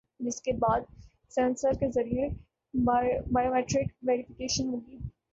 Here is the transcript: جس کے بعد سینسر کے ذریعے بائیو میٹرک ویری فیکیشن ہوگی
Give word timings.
جس 0.19 0.41
کے 0.41 0.51
بعد 0.59 0.81
سینسر 1.31 1.73
کے 1.79 1.89
ذریعے 1.91 2.27
بائیو 2.73 3.51
میٹرک 3.53 3.91
ویری 4.01 4.23
فیکیشن 4.23 4.69
ہوگی 4.69 4.97